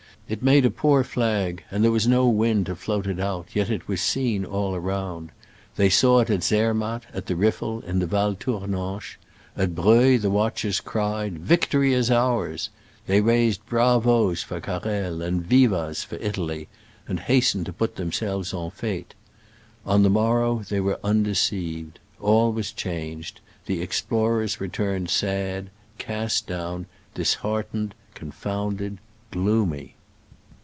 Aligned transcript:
It 0.27 0.41
made 0.41 0.65
a 0.65 0.71
poor 0.71 1.03
flag, 1.03 1.65
and 1.69 1.83
there 1.83 1.91
was 1.91 2.07
no 2.07 2.25
wind 2.29 2.67
to 2.67 2.75
float 2.77 3.05
it 3.05 3.19
out, 3.19 3.49
yet 3.53 3.69
it 3.69 3.89
was 3.89 3.99
seen 3.99 4.45
all 4.45 4.73
around. 4.73 5.31
They 5.75 5.89
saw 5.89 6.21
it 6.21 6.29
at 6.29 6.41
Zermatt, 6.41 7.03
at 7.13 7.25
the 7.25 7.35
Riffel, 7.35 7.81
in 7.81 7.99
the 7.99 8.05
Val 8.07 8.35
Tournanche. 8.35 9.17
At 9.57 9.75
Breuil 9.75 10.17
the 10.19 10.29
watchers 10.29 10.79
cried, 10.79 11.39
"Victory 11.39 11.91
is 11.93 12.09
ours!" 12.09 12.69
They 13.07 13.19
raised 13.19 13.65
"bravos" 13.65 14.41
for 14.41 14.61
Car 14.61 14.79
rel 14.85 15.21
and 15.21 15.45
"vivas" 15.45 16.05
for 16.05 16.15
Italy, 16.15 16.69
and 17.09 17.19
hastened 17.19 17.65
to 17.65 17.73
put 17.73 17.97
them 17.97 18.13
selves 18.13 18.53
en 18.53 18.71
fete. 18.71 19.13
On 19.85 20.01
the 20.01 20.09
morrow 20.09 20.59
they 20.69 20.79
were 20.79 20.99
unde 21.03 21.35
ceived. 21.35 21.95
All 22.21 22.53
was 22.53 22.71
changed: 22.71 23.41
the 23.65 23.81
explorers 23.81 24.61
returned 24.61 25.09
sad— 25.09 25.71
cast 25.97 26.47
down— 26.47 26.85
dishearten 27.15 27.87
ed— 27.87 27.95
confounded— 28.17 28.97
gloomy. 29.33 29.95